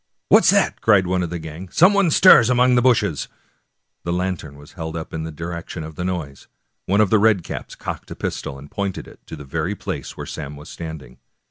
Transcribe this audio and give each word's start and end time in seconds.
"What's 0.29 0.49
that?" 0.49 0.81
cried 0.81 1.05
one 1.05 1.21
of 1.21 1.29
the 1.29 1.37
gang." 1.37 1.69
Some 1.71 1.93
one 1.93 2.09
stirs 2.09 2.49
among 2.49 2.73
the 2.73 2.81
bushes!" 2.81 3.27
The 4.03 4.11
lantern 4.11 4.57
was 4.57 4.71
held 4.73 4.97
up 4.97 5.13
in 5.13 5.25
the 5.25 5.31
direction 5.31 5.83
of 5.83 5.93
the 5.93 6.03
noise. 6.03 6.47
One 6.87 7.01
of 7.01 7.11
the 7.11 7.19
red 7.19 7.43
caps 7.43 7.75
cocked 7.75 8.09
a 8.09 8.15
pistol, 8.15 8.57
and 8.57 8.71
pointed 8.71 9.07
it 9.07 9.19
toward 9.27 9.41
the 9.41 9.45
very 9.45 9.75
place 9.75 10.17
where 10.17 10.25
Sam 10.25 10.55
was 10.55 10.69
standing. 10.69 11.19